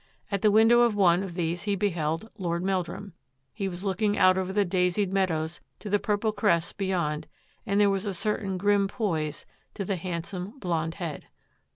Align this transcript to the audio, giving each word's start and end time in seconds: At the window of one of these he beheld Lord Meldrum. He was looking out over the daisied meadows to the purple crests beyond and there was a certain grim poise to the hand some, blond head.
At 0.31 0.41
the 0.41 0.49
window 0.49 0.79
of 0.79 0.95
one 0.95 1.21
of 1.21 1.35
these 1.35 1.65
he 1.65 1.75
beheld 1.75 2.27
Lord 2.35 2.63
Meldrum. 2.63 3.13
He 3.53 3.69
was 3.69 3.85
looking 3.85 4.17
out 4.17 4.35
over 4.35 4.51
the 4.51 4.65
daisied 4.65 5.13
meadows 5.13 5.61
to 5.77 5.91
the 5.91 5.99
purple 5.99 6.31
crests 6.31 6.73
beyond 6.73 7.27
and 7.67 7.79
there 7.79 7.91
was 7.91 8.07
a 8.07 8.13
certain 8.15 8.57
grim 8.57 8.87
poise 8.87 9.45
to 9.75 9.85
the 9.85 9.97
hand 9.97 10.25
some, 10.25 10.57
blond 10.57 10.95
head. 10.95 11.25